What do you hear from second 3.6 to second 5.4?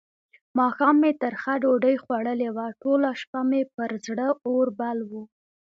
پر زړه اور بل وو.